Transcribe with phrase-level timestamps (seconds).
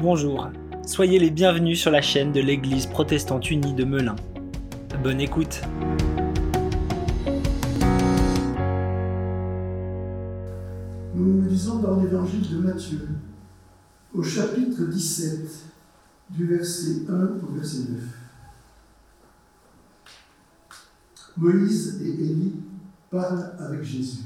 [0.00, 0.50] Bonjour,
[0.84, 4.16] soyez les bienvenus sur la chaîne de l'Église protestante unie de Melun.
[5.02, 5.62] Bonne écoute.
[11.14, 13.08] Nous lisons dans l'évangile de Matthieu,
[14.12, 15.48] au chapitre 17,
[16.30, 17.12] du verset 1
[17.46, 18.00] au verset 9.
[21.36, 22.54] Moïse et Élie
[23.10, 24.24] parlent avec Jésus.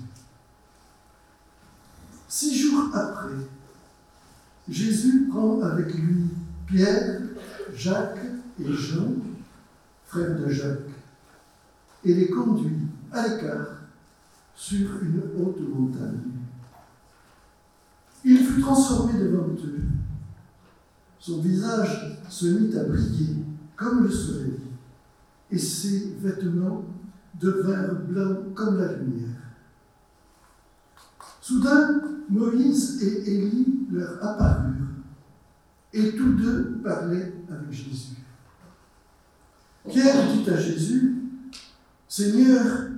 [2.37, 3.33] Six jours après,
[4.69, 6.25] Jésus prend avec lui
[6.67, 7.23] Pierre,
[7.75, 8.27] Jacques
[8.61, 9.15] et Jean,
[10.05, 10.93] frères de Jacques,
[12.05, 12.77] et les conduit
[13.11, 13.69] à l'écart
[14.55, 16.29] sur une haute montagne.
[18.23, 19.81] Il fut transformé devant eux.
[21.19, 23.37] Son visage se mit à briller
[23.77, 24.61] comme le soleil,
[25.51, 26.85] et ses vêtements
[27.41, 29.41] devinrent blancs comme la lumière.
[31.41, 34.73] Soudain, Moïse et Élie leur apparurent,
[35.93, 38.17] et tous deux parlaient avec Jésus.
[39.89, 41.23] Pierre dit à Jésus,
[42.09, 42.89] Seigneur,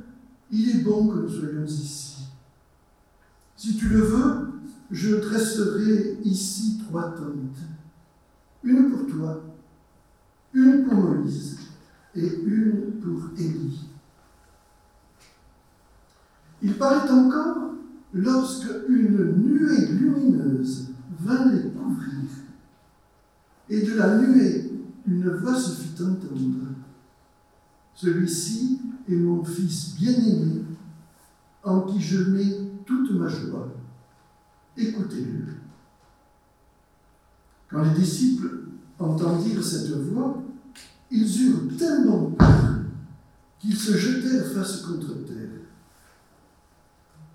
[0.50, 2.26] il est bon que nous soyons ici.
[3.56, 4.52] Si tu le veux,
[4.90, 7.58] je dresserai ici trois tentes,
[8.62, 9.42] une pour toi,
[10.54, 11.58] une pour Moïse
[12.14, 13.88] et une pour Élie.
[16.62, 17.67] Il parlait encore
[18.12, 20.88] lorsque une nuée lumineuse
[21.20, 22.22] vint les couvrir,
[23.68, 24.72] et de la nuée
[25.06, 26.68] une voix se fit entendre.
[27.94, 30.62] Celui-ci est mon fils bien-aimé,
[31.64, 32.56] en qui je mets
[32.86, 33.74] toute ma joie.
[34.76, 35.54] Écoutez-le.
[37.68, 40.42] Quand les disciples entendirent cette voix,
[41.10, 42.78] ils eurent tellement peur
[43.58, 45.37] qu'ils se jetèrent face contre terre.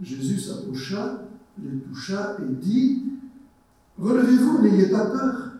[0.04, 1.23] Jésus s'approcha,
[1.62, 3.04] les toucha et dit
[3.98, 5.52] Relevez-vous, n'ayez pas peur.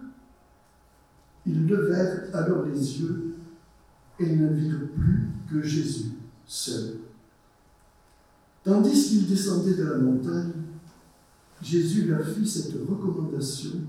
[1.46, 3.36] Ils levèrent alors les yeux
[4.20, 6.12] et ne virent plus que Jésus
[6.46, 6.96] seul.
[8.64, 10.52] Tandis qu'ils descendaient de la montagne,
[11.62, 13.82] Jésus leur fit cette recommandation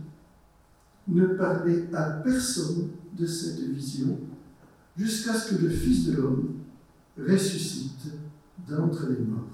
[1.08, 4.18] ne parlez à personne de cette vision
[4.96, 6.54] jusqu'à ce que le Fils de l'homme
[7.18, 8.12] ressuscite
[8.68, 9.53] d'entre les morts.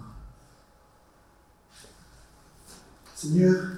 [3.22, 3.72] Seigneur,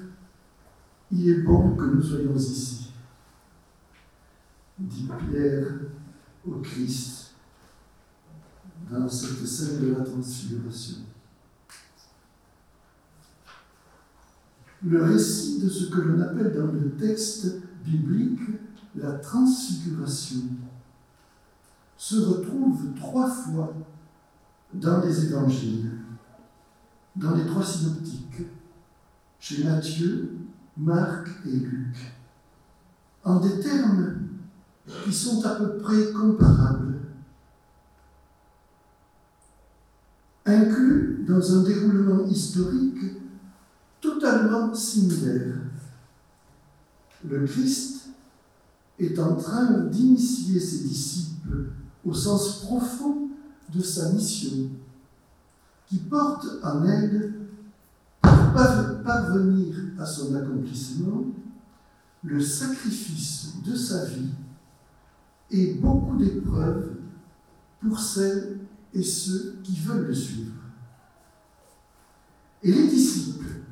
[1.10, 2.92] il est bon que nous soyons ici,
[4.78, 5.66] dit Pierre
[6.46, 7.32] au Christ
[8.88, 10.98] dans cette scène de la transfiguration.
[14.84, 18.48] Le récit de ce que l'on appelle dans le texte biblique
[18.94, 20.42] la transfiguration
[21.96, 23.74] se retrouve trois fois
[24.72, 25.90] dans les évangiles,
[27.16, 28.46] dans les trois synoptiques,
[29.42, 30.36] chez Matthieu,
[30.76, 31.96] Marc et Luc,
[33.24, 34.18] en des termes
[35.04, 37.00] qui sont à peu près comparables,
[40.46, 43.16] inclus dans un déroulement historique
[44.00, 45.56] totalement similaire.
[47.28, 48.10] Le Christ
[49.00, 51.70] est en train d'initier ses disciples
[52.04, 53.28] au sens profond
[53.74, 54.70] de sa mission,
[55.88, 57.34] qui porte en elle,
[58.20, 58.52] pour
[59.02, 61.24] parvenir à son accomplissement,
[62.22, 64.30] le sacrifice de sa vie
[65.50, 66.96] et beaucoup d'épreuves
[67.80, 68.60] pour celles
[68.94, 70.52] et ceux qui veulent le suivre.
[72.62, 73.62] Et les disciples,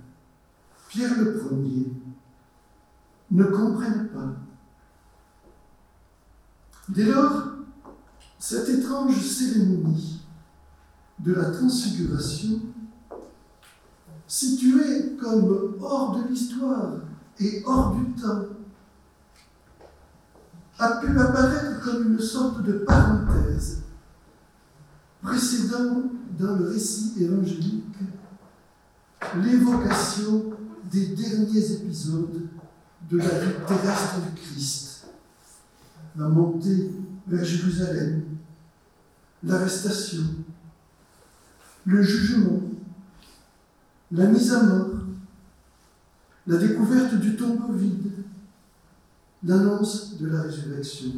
[0.88, 1.92] Pierre le premier,
[3.30, 4.34] ne comprennent pas.
[6.88, 7.50] Dès lors,
[8.38, 10.22] cette étrange cérémonie
[11.20, 12.60] de la transfiguration,
[14.30, 16.92] située comme hors de l'histoire
[17.40, 18.44] et hors du temps,
[20.78, 23.82] a pu apparaître comme une sorte de parenthèse
[25.20, 26.02] précédant
[26.38, 27.96] dans le récit évangélique
[29.42, 30.44] l'évocation
[30.92, 32.46] des derniers épisodes
[33.10, 35.06] de la vie terrestre du Christ.
[36.16, 36.92] La montée
[37.26, 38.22] vers Jérusalem,
[39.42, 40.22] l'arrestation,
[41.84, 42.60] le jugement,
[44.12, 44.90] la mise à mort,
[46.46, 48.12] la découverte du tombeau vide,
[49.44, 51.12] l'annonce de la résurrection.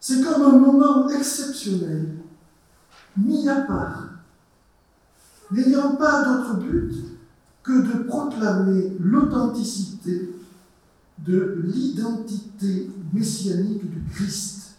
[0.00, 2.16] C'est comme un moment exceptionnel,
[3.16, 4.08] mis à part,
[5.50, 6.92] n'ayant pas d'autre but
[7.62, 10.32] que de proclamer l'authenticité
[11.18, 14.76] de l'identité messianique du Christ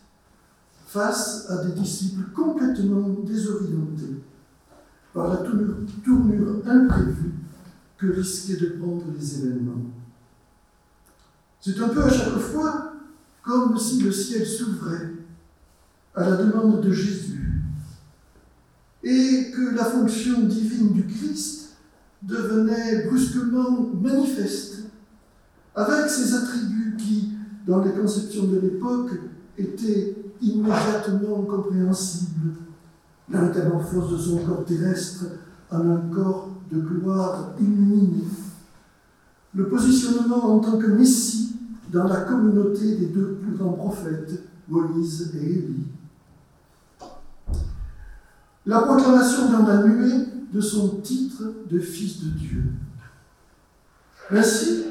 [0.85, 4.16] face à des disciples complètement désorientés
[5.17, 7.33] par la tournure imprévue
[7.97, 9.81] que risquaient de prendre les événements.
[11.59, 12.93] C'est un peu à chaque fois
[13.41, 15.13] comme si le ciel s'ouvrait
[16.13, 17.63] à la demande de Jésus
[19.03, 21.77] et que la fonction divine du Christ
[22.21, 24.83] devenait brusquement manifeste
[25.73, 27.31] avec ses attributs qui,
[27.65, 29.11] dans les conceptions de l'époque,
[29.57, 32.66] étaient immédiatement compréhensibles.
[33.29, 35.25] La métamorphose de son corps terrestre
[35.69, 38.23] en un corps de gloire illuminé.
[39.53, 41.55] Le positionnement en tant que Messie
[41.91, 45.87] dans la communauté des deux plus grands prophètes, Moïse et Élie.
[48.65, 52.63] La proclamation dans la nuée de son titre de Fils de Dieu.
[54.29, 54.83] Ainsi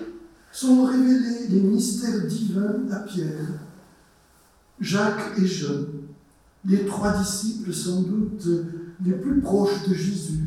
[0.50, 3.48] sont révélés les mystères divins à Pierre,
[4.80, 5.84] Jacques et Jean,
[6.66, 8.46] les trois disciples sans doute
[9.04, 10.44] les plus proches de Jésus,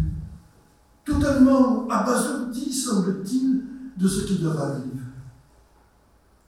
[1.05, 3.63] totalement abasourdis, semble-t-il,
[3.97, 5.03] de ce qui leur arrive.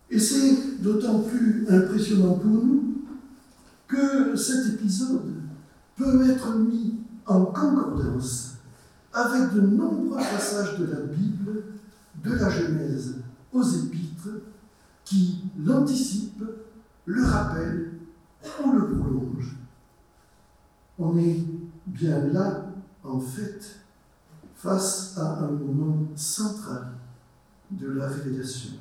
[0.10, 3.04] Et c'est d'autant plus impressionnant pour nous
[3.88, 5.34] que cet épisode
[5.96, 6.96] peut être mis
[7.26, 8.56] en concordance
[9.14, 11.64] avec de nombreux passages de la Bible,
[12.24, 13.16] de la Genèse
[13.54, 14.42] aux Épîtres,
[15.04, 16.44] qui l'anticipent,
[17.06, 17.92] le rappellent
[18.64, 19.61] ou le prolongent.
[21.04, 21.44] On est
[21.88, 22.68] bien là,
[23.04, 23.60] en fait,
[24.56, 26.92] face à un moment central
[27.72, 28.74] de la révélation.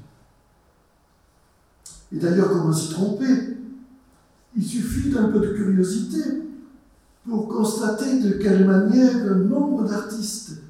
[2.12, 3.56] Et d'ailleurs, comment s'y tromper
[4.54, 6.20] Il suffit d'un peu de curiosité
[7.26, 10.60] pour constater de quelle manière nombre d'artistes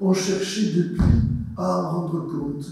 [0.00, 1.00] ont cherché depuis
[1.56, 2.66] à en rendre compte.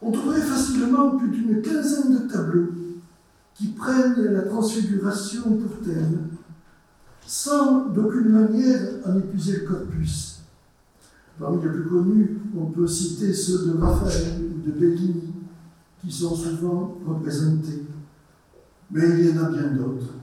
[0.00, 2.70] On trouverait facilement plus d'une quinzaine de tableaux
[3.54, 6.35] qui prennent la transfiguration pour thème,
[7.26, 10.40] sans d'aucune manière en épuiser le corpus.
[11.38, 15.34] Parmi les plus connus, on peut citer ceux de Raphaël ou de Bellini,
[16.00, 17.84] qui sont souvent représentés.
[18.90, 20.14] Mais il y en a bien d'autres.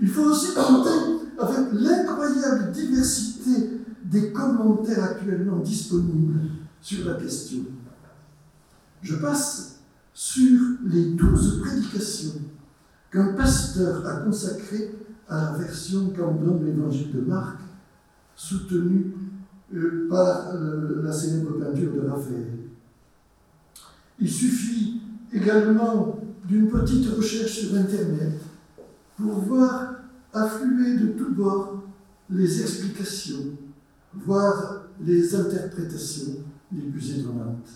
[0.00, 0.90] Il faut aussi compter
[1.38, 6.40] avec l'incroyable diversité des commentaires actuellement disponibles
[6.80, 7.64] sur la question.
[9.02, 9.76] Je passe
[10.12, 12.40] sur les douze prédications
[13.10, 14.94] qu'un pasteur a consacrées
[15.28, 17.58] à la version qu'en donne l'évangile de Marc,
[18.34, 19.14] soutenue
[19.74, 22.58] euh, par euh, la célèbre peinture de Raphaël.
[24.20, 25.00] Il suffit
[25.32, 28.40] également d'une petite recherche sur Internet
[29.16, 29.94] pour voir
[30.32, 31.82] affluer de tous bords
[32.30, 33.56] les explications,
[34.14, 37.70] voire les interprétations les plus étonnantes.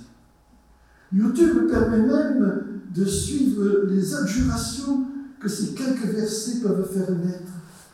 [1.12, 5.06] YouTube permet même de suivre les adjurations
[5.40, 7.52] que ces quelques versets peuvent faire naître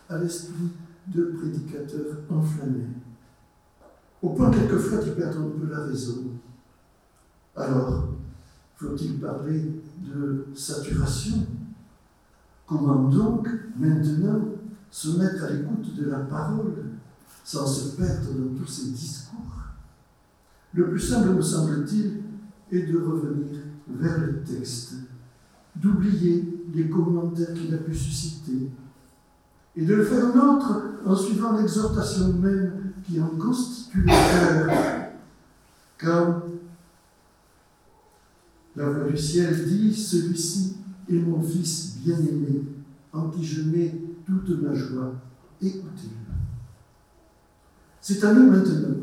[0.09, 0.73] à l'esprit
[1.07, 2.89] de prédicateurs enflammés,
[4.21, 6.25] au point quelquefois d'y perdre un peu la raison.
[7.55, 8.09] Alors,
[8.75, 11.47] faut-il parler de saturation?
[12.67, 13.49] Comment donc,
[13.79, 14.41] maintenant,
[14.91, 16.75] se mettre à l'écoute de la parole
[17.45, 19.41] sans se perdre dans tous ces discours?
[20.75, 22.23] Le plus simple, me semble-t-il,
[22.73, 24.95] est de revenir vers le texte,
[25.77, 28.71] d'oublier les commentaires qu'il a pu susciter,
[29.77, 35.11] et de le faire nôtre en suivant l'exhortation même qui en constitue le cœur.
[35.99, 36.43] Quand
[38.75, 40.77] la voix du ciel dit Celui-ci
[41.09, 42.63] est mon Fils bien-aimé,
[43.13, 43.95] en qui je mets
[44.27, 45.15] toute ma joie.
[45.63, 46.35] Écoutez-le.
[48.01, 48.97] C'est à nous maintenant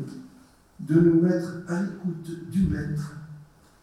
[0.80, 3.16] de nous mettre à l'écoute du Maître,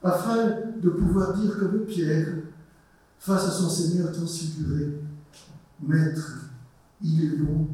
[0.03, 2.27] afin de pouvoir dire comme Pierre,
[3.21, 4.99] face à son Seigneur transfiguré,
[5.79, 6.39] Maître,
[7.03, 7.67] il est bon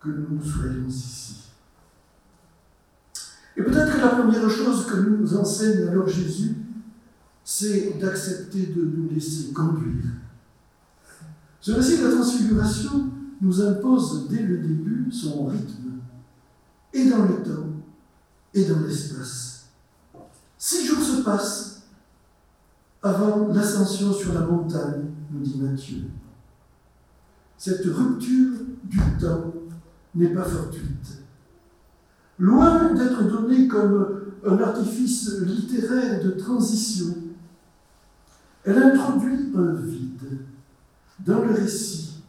[0.00, 1.36] que nous soyons ici.
[3.56, 6.56] Et peut-être que la première chose que nous enseigne alors Jésus,
[7.44, 10.04] c'est d'accepter de nous laisser conduire.
[11.60, 13.10] Ce récit de la transfiguration
[13.40, 16.00] nous impose dès le début son rythme,
[16.92, 17.68] et dans le temps,
[18.54, 19.66] et dans l'espace.
[20.56, 21.67] Six jours se passent
[23.02, 26.02] avant l'ascension sur la montagne, nous dit Matthieu.
[27.56, 29.52] Cette rupture du temps
[30.14, 31.22] n'est pas fortuite.
[32.38, 37.14] Loin d'être donnée comme un artifice littéraire de transition,
[38.64, 40.38] elle introduit un vide
[41.20, 42.22] dans le récit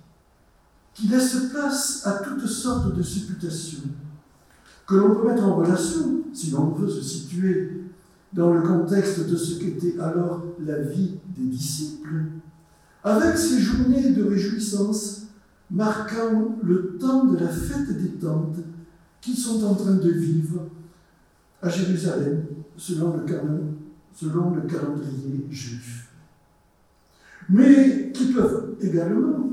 [0.93, 3.83] qui laisse place à toutes sortes de supputations
[4.85, 7.83] que l'on peut mettre en relation, si l'on veut se situer
[8.33, 12.25] dans le contexte de ce qu'était alors la vie des disciples,
[13.03, 15.27] avec ces journées de réjouissance
[15.71, 18.57] marquant le temps de la fête des tentes
[19.21, 20.67] qu'ils sont en train de vivre
[21.61, 22.43] à Jérusalem
[22.77, 23.25] selon le,
[24.13, 26.09] selon le calendrier juif.
[27.49, 29.51] Mais qui peuvent également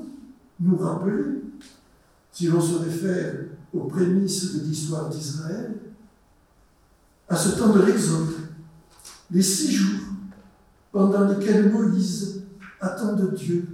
[0.60, 1.42] nous rappeler,
[2.32, 3.34] si l'on se réfère
[3.72, 5.74] aux prémices de l'histoire d'Israël,
[7.28, 8.45] à ce temps de l'Exode,
[9.30, 10.00] les six jours
[10.92, 12.42] pendant lesquels Moïse
[12.80, 13.66] attend de Dieu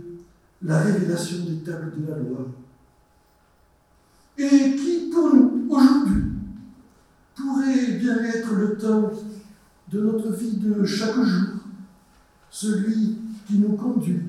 [0.62, 2.46] la révélation des tables de la loi,
[4.38, 6.22] et qui, pour nous, aujourd'hui,
[7.34, 9.10] pourrait bien être le temps
[9.90, 11.48] de notre vie de chaque jour,
[12.48, 14.22] celui qui nous conduit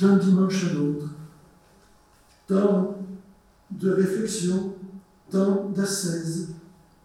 [0.00, 1.10] d'un dimanche à l'autre?
[2.46, 2.96] Temps
[3.70, 4.74] de réflexion,
[5.30, 6.54] temps d'ascèse,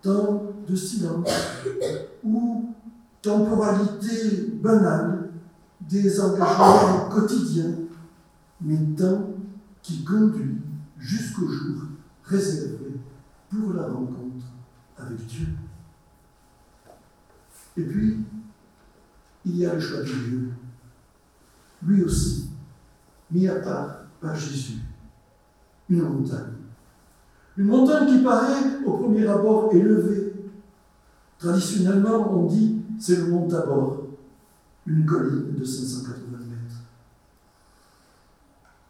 [0.02, 1.28] temps de silence,
[2.24, 2.75] ou
[3.26, 5.32] temporalité banale
[5.82, 7.74] des engagements quotidiens,
[8.62, 9.32] mais temps
[9.82, 10.62] qui conduit
[11.00, 11.82] jusqu'au jour
[12.24, 13.00] réservé
[13.50, 14.46] pour la rencontre
[14.98, 15.48] avec Dieu.
[17.78, 18.20] Et puis,
[19.44, 20.54] il y a le choix de Dieu,
[21.84, 22.52] lui aussi,
[23.32, 24.80] mis à part par Jésus,
[25.90, 26.54] une montagne.
[27.58, 30.34] Une montagne qui paraît au premier abord élevée.
[31.38, 34.08] Traditionnellement, on dit c'est le mont Tabor,
[34.88, 36.82] une colline de 580 mètres.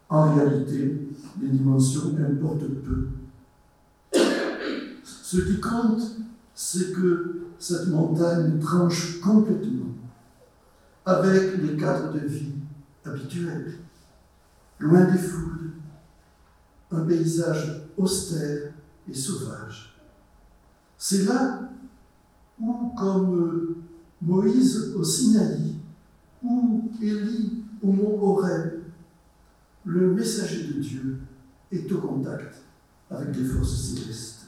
[0.08, 1.08] En réalité,
[1.40, 3.08] les dimensions importent peu.
[5.04, 6.02] Ce qui compte,
[6.54, 9.94] c'est que cette montagne tranche complètement
[11.04, 12.52] avec les cadres de vie
[13.04, 13.74] habituels,
[14.78, 15.70] loin des foules,
[16.90, 18.72] un paysage austère
[19.08, 19.96] et sauvage.
[20.98, 21.60] C'est là
[22.60, 23.75] où, comme
[24.22, 25.74] Moïse au Sinaï,
[26.42, 28.82] ou Élie au mont Horeb,
[29.84, 31.18] le messager de Dieu
[31.70, 32.62] est au contact
[33.10, 34.46] avec les forces célestes.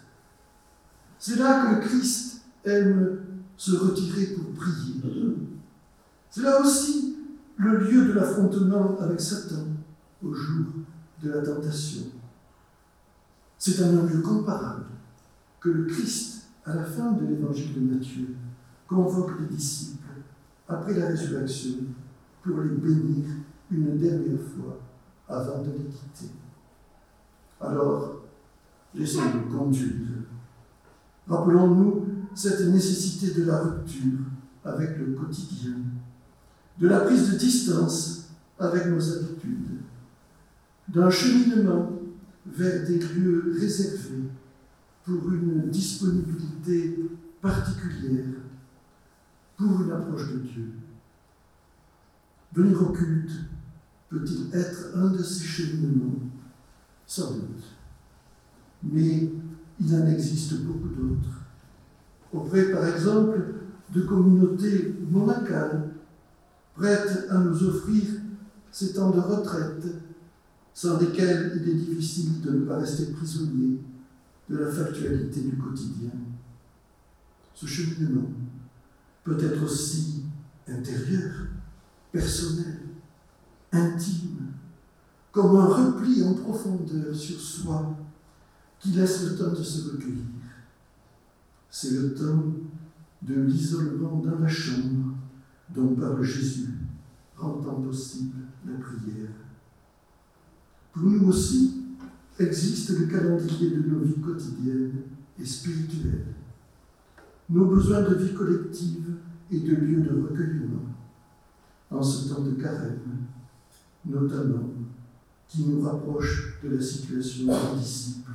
[1.18, 3.20] C'est là que le Christ aime
[3.56, 5.00] se retirer pour prier.
[6.30, 7.16] C'est là aussi
[7.56, 9.66] le lieu de l'affrontement avec Satan
[10.22, 10.66] au jour
[11.22, 12.02] de la tentation.
[13.58, 14.84] C'est un lieu comparable
[15.60, 18.37] que le Christ, à la fin de l'évangile de Matthieu,
[18.88, 19.99] convoque les disciples
[20.66, 21.76] après la résurrection
[22.42, 23.26] pour les bénir
[23.71, 24.80] une dernière fois
[25.28, 26.33] avant de les quitter.
[27.61, 28.23] Alors,
[28.95, 29.92] laissons-nous conduire
[31.28, 34.21] Rappelons-nous cette nécessité de la rupture
[34.64, 35.75] avec le quotidien,
[36.78, 39.80] de la prise de distance avec nos habitudes,
[40.88, 41.92] d'un cheminement
[42.47, 44.30] vers des lieux réservés
[45.04, 46.99] pour une disponibilité
[47.42, 48.25] particulière,
[49.59, 50.71] pour une approche de Dieu.
[52.55, 53.33] Venir au culte
[54.09, 56.31] peut-il être un de ces cheminements?
[57.07, 57.65] Sans doute.
[58.85, 59.31] Mais
[59.81, 61.43] il en existe beaucoup d'autres.
[62.33, 63.55] Auprès, par exemple,
[63.93, 65.91] de communautés monacales
[66.75, 68.05] prêtes à nous offrir
[68.71, 69.85] ces temps de retraite
[70.73, 73.81] sans lesquels il est difficile de ne pas rester prisonnier
[74.49, 76.11] de la factualité du quotidien.
[77.55, 78.31] Ce cheminement
[79.28, 80.23] peut être aussi
[80.66, 81.32] intérieur,
[82.11, 82.80] personnel,
[83.70, 84.52] intime,
[85.30, 87.94] comme un repli en profondeur sur soi
[88.80, 90.25] qui laisse le temps de se recueillir.
[91.70, 92.42] C'est le temps
[93.20, 95.14] de l'isolement dans la chambre
[95.75, 96.70] dont parle Jésus,
[97.37, 99.30] rendant possible la prière.
[100.92, 101.82] Pour nous aussi,
[102.38, 105.02] existe le calendrier de nos vies quotidiennes
[105.38, 106.35] et spirituelles,
[107.50, 109.17] nos besoins de vie collective
[109.50, 110.83] et de lieux de recueillement,
[111.90, 113.26] en ce temps de carême,
[114.05, 114.69] notamment,
[115.49, 118.31] qui nous rapproche de la situation des disciples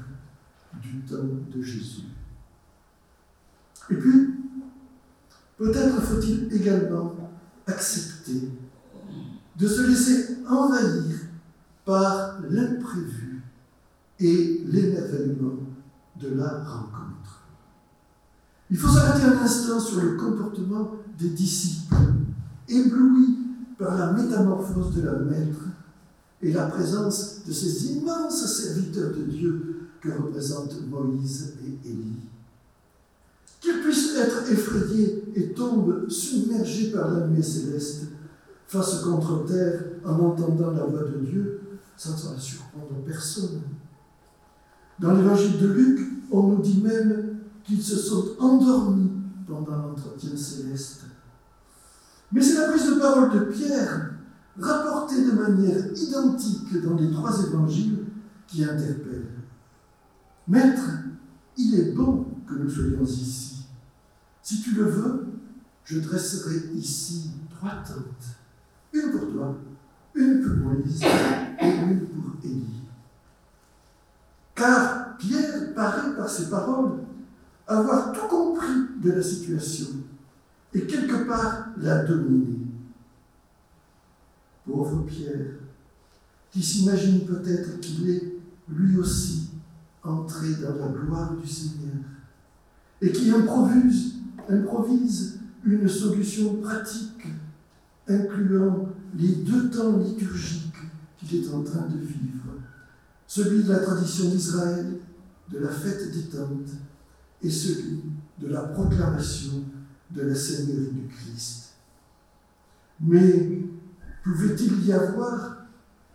[0.81, 2.07] du temps de Jésus.
[3.91, 4.29] Et puis,
[5.57, 7.15] peut-être faut-il également
[7.67, 8.49] accepter
[9.55, 11.15] de se laisser envahir
[11.85, 13.43] par l'imprévu
[14.19, 15.59] et l'émerveillement
[16.19, 17.42] de la rencontre.
[18.73, 21.93] Il faut s'arrêter un instant sur le comportement des disciples,
[22.67, 23.37] éblouis
[23.77, 25.65] par la métamorphose de leur maître
[26.41, 32.17] et la présence de ces immenses serviteurs de Dieu que représentent Moïse et Élie.
[33.61, 38.05] Qu'ils puissent être effrayés et tombent submergés par la nuée céleste
[38.65, 41.61] face contre terre en entendant la voix de Dieu,
[41.95, 43.61] va surprendre personne.
[44.99, 45.99] Dans l'évangile de Luc,
[46.31, 47.32] on nous dit même
[47.63, 49.11] qu'ils se sont endormis
[49.47, 51.01] pendant l'entretien céleste.
[52.31, 54.11] Mais c'est la prise de parole de Pierre,
[54.59, 58.05] rapportée de manière identique dans les trois évangiles,
[58.47, 59.27] qui interpelle.
[60.47, 60.89] Maître,
[61.57, 63.65] il est bon que nous soyons ici.
[64.41, 65.27] Si tu le veux,
[65.85, 68.37] je dresserai ici trois tentes,
[68.91, 69.57] une pour toi,
[70.15, 72.83] une pour Moïse et une pour Élie.
[74.53, 76.99] Car Pierre paraît par ses paroles
[77.67, 79.87] avoir tout compris de la situation
[80.73, 82.59] et quelque part la dominer.
[84.65, 85.53] Pauvre Pierre,
[86.51, 88.33] qui s'imagine peut-être qu'il est
[88.69, 89.49] lui aussi
[90.03, 92.03] entré dans la gloire du Seigneur
[93.01, 94.11] et qui improvise,
[95.65, 97.25] une solution pratique
[98.07, 100.75] incluant les deux temps liturgiques
[101.17, 102.57] qu'il est en train de vivre,
[103.25, 104.97] celui de la tradition d'Israël,
[105.49, 106.73] de la fête des tentes,
[107.43, 108.01] et celui
[108.39, 109.63] de la proclamation
[110.11, 111.73] de la Seigneurie du Christ.
[113.01, 113.61] Mais
[114.23, 115.57] pouvait-il y avoir,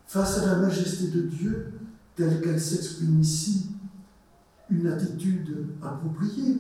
[0.07, 1.73] face à la majesté de Dieu,
[2.17, 3.71] telle qu'elle s'exprime ici,
[4.71, 6.59] une attitude appropriée?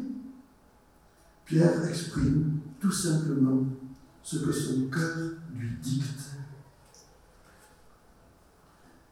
[1.44, 3.64] Pierre exprime tout simplement
[4.22, 6.37] ce que son cœur lui dicte.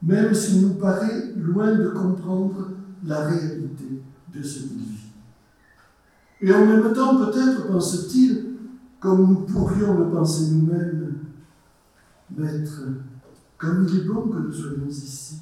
[0.03, 2.73] Même s'il nous paraît loin de comprendre
[3.05, 4.03] la réalité
[4.35, 5.06] de ce qu'il vit.
[6.41, 8.57] Et en même temps, peut-être pense-t-il,
[9.01, 11.15] comme nous pourrions le penser nous-mêmes,
[12.37, 12.83] Maître,
[13.57, 15.37] comme il est bon que nous soyons ici,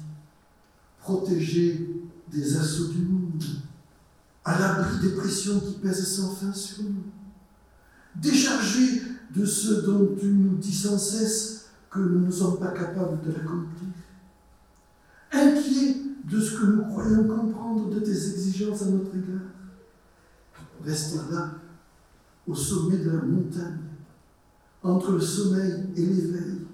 [0.99, 3.43] protégés des assauts du monde,
[4.43, 7.03] à l'abri des pressions qui pèsent sans fin sur nous,
[8.15, 9.01] déchargés
[9.35, 13.31] de ce dont tu nous dis sans cesse que nous ne sommes pas capables de
[13.31, 13.89] l'accomplir,
[15.31, 19.54] inquiets de ce que nous croyons comprendre de tes exigences à notre égard,
[20.85, 21.51] rester là,
[22.47, 23.79] au sommet de la montagne,
[24.83, 26.67] entre le sommeil et l'éveil,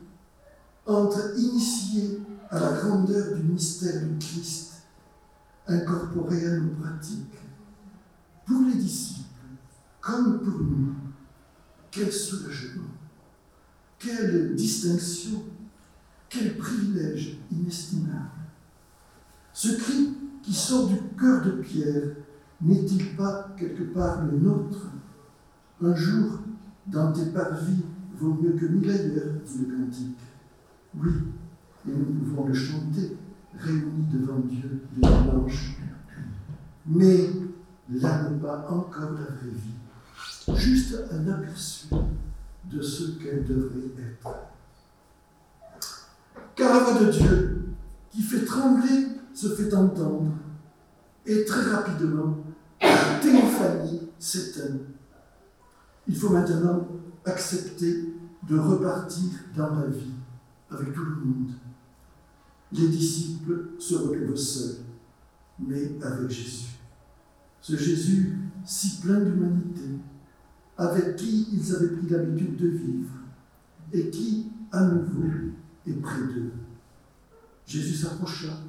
[0.85, 4.73] entre initiés à la grandeur du mystère du Christ,
[5.67, 7.39] incorporé à nos pratiques.
[8.45, 9.29] Pour les disciples,
[10.01, 10.95] comme pour nous,
[11.89, 12.89] quel soulagement,
[13.97, 15.43] quelle distinction,
[16.27, 18.29] quel privilège inestimable.
[19.53, 22.15] Ce cri qui sort du cœur de Pierre
[22.61, 24.87] n'est-il pas quelque part le nôtre?
[25.81, 26.39] Un jour,
[26.87, 27.83] dans tes parvis,
[28.17, 30.19] vaut mieux que mille ailleurs, dit le cantique.
[30.95, 31.11] Oui,
[31.87, 33.17] et nous pouvons le chanter,
[33.57, 35.77] réunis devant Dieu le dimanche.
[36.85, 37.29] Mais
[37.89, 41.87] là n'est pas encore la vraie vie, juste un aperçu
[42.71, 44.29] de ce qu'elle devrait être.
[46.55, 47.65] Car la voix de Dieu,
[48.11, 50.31] qui fait trembler, se fait entendre,
[51.25, 52.37] et très rapidement,
[52.81, 54.77] la théophanie s'éteint.
[56.07, 56.87] Il faut maintenant
[57.25, 58.13] accepter
[58.47, 60.13] de repartir dans la vie
[60.69, 61.51] avec tout le monde.
[62.71, 64.77] Les disciples se retrouvent seuls,
[65.59, 66.79] mais avec Jésus.
[67.59, 69.81] Ce Jésus si plein d'humanité,
[70.77, 73.13] avec qui ils avaient pris l'habitude de vivre,
[73.93, 75.29] et qui, à nouveau,
[75.85, 76.51] est près d'eux.
[77.65, 78.59] Jésus s'approcha,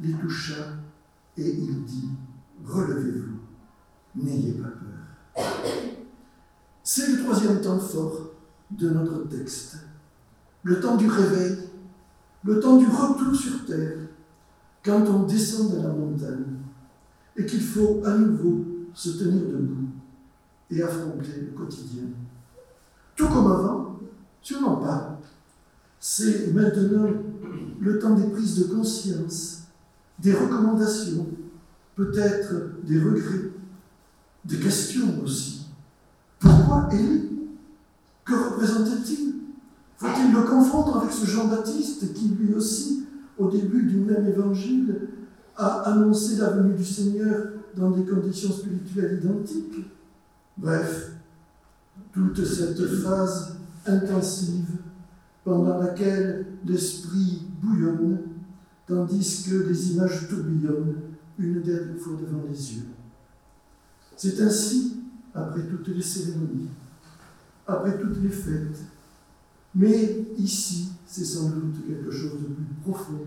[0.00, 0.74] les toucha,
[1.36, 2.08] et il dit,
[2.64, 3.35] relevez-vous,
[4.16, 5.44] n'ayez pas peur.
[6.82, 8.32] C'est le troisième temps fort
[8.70, 9.78] de notre texte,
[10.62, 11.58] le temps du réveil,
[12.44, 13.98] le temps du retour sur terre,
[14.84, 16.44] quand on descend de la montagne
[17.36, 19.88] et qu'il faut à nouveau se tenir debout
[20.70, 22.04] et affronter le quotidien.
[23.14, 23.98] Tout comme avant,
[24.40, 25.20] sûrement pas.
[25.98, 27.08] C'est maintenant
[27.80, 29.64] le temps des prises de conscience,
[30.18, 31.26] des recommandations,
[31.94, 33.50] peut-être des regrets,
[34.46, 35.66] des questions aussi.
[36.38, 37.30] Pourquoi Élie
[38.24, 39.34] Que représentait-il
[39.96, 43.06] Faut-il le confondre avec ce Jean-Baptiste qui lui aussi,
[43.38, 45.08] au début du même évangile,
[45.56, 49.86] a annoncé la venue du Seigneur dans des conditions spirituelles identiques
[50.56, 51.12] Bref,
[52.12, 54.78] toute cette phase intensive
[55.44, 58.20] pendant laquelle l'esprit bouillonne,
[58.86, 60.96] tandis que les images tourbillonnent
[61.38, 62.86] une dernière fois devant les yeux.
[64.16, 65.02] C'est ainsi,
[65.34, 66.70] après toutes les cérémonies,
[67.66, 68.84] après toutes les fêtes,
[69.74, 73.26] mais ici, c'est sans doute quelque chose de plus profond,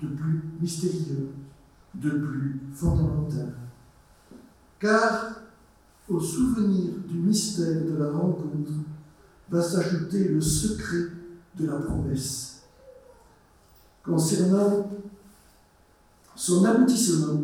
[0.00, 1.28] de plus mystérieux,
[1.94, 3.54] de plus fondamental.
[4.78, 5.40] Car
[6.08, 8.72] au souvenir du mystère de la rencontre
[9.50, 11.08] va s'ajouter le secret
[11.58, 12.62] de la promesse.
[14.02, 14.90] Concernant
[16.34, 17.40] son aboutissement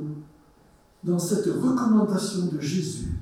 [1.05, 3.13] dans cette recommandation de Jésus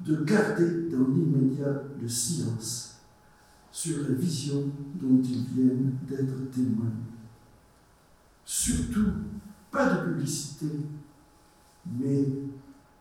[0.00, 2.96] de garder dans l'immédiat le silence
[3.72, 4.64] sur la vision
[5.00, 6.92] dont ils viennent d'être témoins.
[8.44, 9.10] Surtout,
[9.70, 10.66] pas de publicité,
[11.98, 12.24] mais,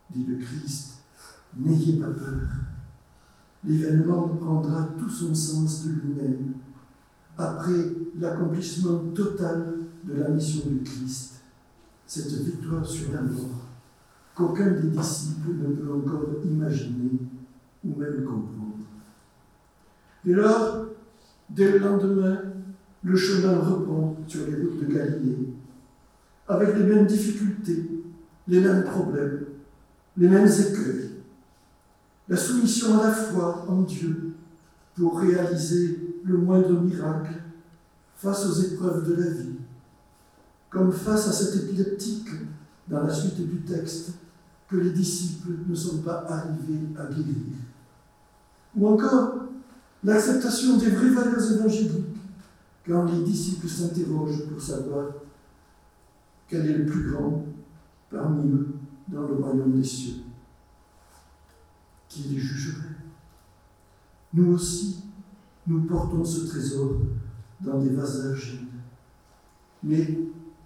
[0.10, 1.00] dit le Christ,
[1.56, 2.48] n'ayez pas peur
[3.68, 6.54] l'événement prendra tout son sens de lui-même
[7.38, 11.42] après l'accomplissement total de la mission du Christ,
[12.06, 13.67] cette victoire sur la mort
[14.38, 17.20] qu'aucun des disciples ne peut encore imaginer
[17.84, 18.78] ou même comprendre.
[20.24, 20.86] Dès lors,
[21.50, 22.38] dès le lendemain,
[23.04, 25.54] le chemin reprend sur les routes de Galilée,
[26.48, 27.90] avec les mêmes difficultés,
[28.48, 29.46] les mêmes problèmes,
[30.16, 31.12] les mêmes écueils.
[32.30, 34.34] La soumission à la foi en Dieu
[34.96, 37.34] pour réaliser le moindre miracle
[38.16, 39.56] face aux épreuves de la vie,
[40.70, 42.30] comme face à cet épileptique
[42.88, 44.12] dans la suite du texte
[44.68, 47.36] que les disciples ne sont pas arrivés à guérir.
[48.76, 49.36] Ou encore
[50.04, 52.18] l'acceptation des vraies valeurs évangéliques
[52.86, 55.08] quand les disciples s'interrogent pour savoir
[56.48, 57.46] quel est le plus grand
[58.10, 58.70] parmi eux
[59.08, 60.22] dans le royaume des cieux.
[62.08, 62.96] Qui les jugerait?
[64.34, 65.04] Nous aussi,
[65.66, 67.02] nous portons ce trésor
[67.60, 68.68] dans des vases d'argile.
[69.84, 70.18] Mais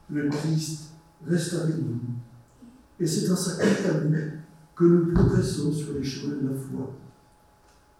[0.09, 0.91] le Christ
[1.25, 1.99] reste avec nous.
[3.01, 4.15] Et c'est dans sa compagnie
[4.75, 6.93] que nous progressons sur les chemins de la foi.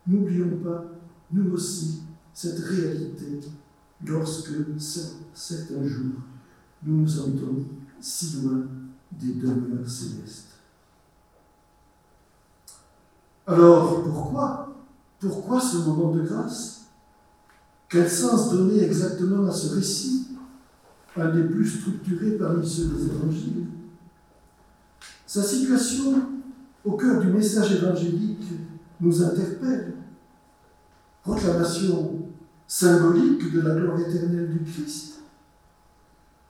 [0.05, 0.85] N'oublions pas,
[1.31, 3.39] nous aussi, cette réalité
[4.05, 4.51] lorsque
[5.33, 6.21] certains jours
[6.83, 7.65] nous nous sentons
[7.99, 8.61] si loin
[9.11, 10.59] des demeures célestes.
[13.47, 14.75] Alors, pourquoi
[15.19, 16.85] Pourquoi ce moment de grâce?
[17.89, 20.27] Quel sens donner exactement à ce récit,
[21.17, 23.65] un des plus structurés parmi ceux des évangiles
[25.31, 26.23] Sa situation
[26.83, 28.51] au cœur du message évangélique
[28.99, 29.93] nous interpelle.
[31.23, 32.27] Proclamation
[32.67, 35.21] symbolique de la gloire éternelle du Christ,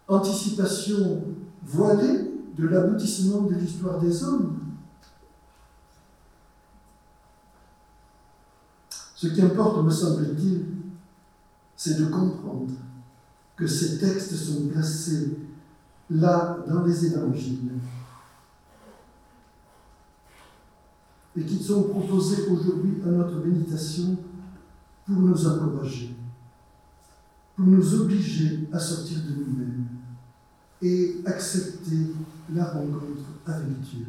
[0.07, 1.21] anticipation
[1.61, 4.57] voilée de l'aboutissement de l'histoire des hommes.
[9.13, 10.65] Ce qui importe, me semble-t-il,
[11.75, 12.73] c'est de comprendre
[13.55, 15.37] que ces textes sont placés
[16.09, 17.73] là dans les évangiles
[21.37, 24.17] et qu'ils sont proposés aujourd'hui à notre méditation
[25.05, 26.15] pour nous encourager,
[27.55, 29.85] pour nous obliger à sortir de nous-mêmes
[30.81, 32.13] et accepter
[32.53, 34.07] la rencontre avec Dieu,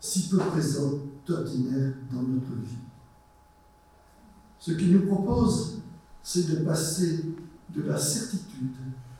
[0.00, 0.92] si peu présent
[1.26, 2.76] d'ordinaire dans notre vie.
[4.58, 5.80] Ce qu'il nous propose,
[6.22, 7.24] c'est de passer
[7.74, 8.76] de la certitude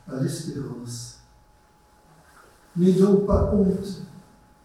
[0.06, 1.20] à l'espérance.
[2.76, 4.02] N'ayez donc pas honte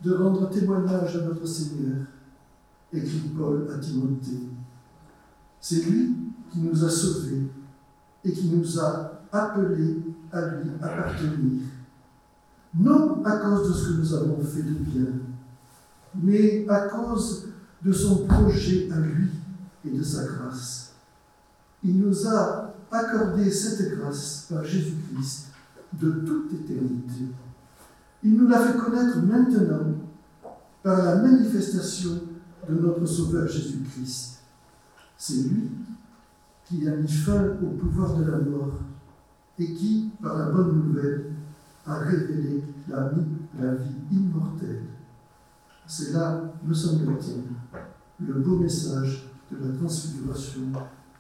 [0.04, 2.06] de rendre témoignage à notre Seigneur,
[2.94, 4.50] écrit Paul à Timothée
[5.68, 6.16] c'est lui
[6.52, 7.42] qui nous a sauvés
[8.24, 9.98] et qui nous a appelés
[10.32, 11.62] à lui appartenir.
[12.78, 15.08] Non à cause de ce que nous avons fait de bien,
[16.22, 17.48] mais à cause
[17.84, 19.30] de son projet à lui
[19.84, 20.94] et de sa grâce.
[21.84, 25.48] Il nous a accordé cette grâce par Jésus-Christ
[25.94, 27.26] de toute éternité.
[28.24, 29.96] Il nous l'a fait connaître maintenant
[30.84, 32.22] par la manifestation
[32.70, 34.36] de notre Sauveur Jésus-Christ
[35.18, 35.72] c'est lui
[36.66, 38.80] qui a mis fin au pouvoir de la mort
[39.58, 41.32] et qui, par la bonne nouvelle,
[41.86, 44.84] a révélé la, vie immortelle.
[45.88, 50.62] C'est là, me semble-t-il, le beau message de la transfiguration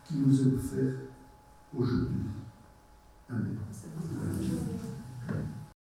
[0.03, 0.93] qui nous est offert
[1.73, 2.25] aujourd'hui.
[3.29, 3.57] Amen.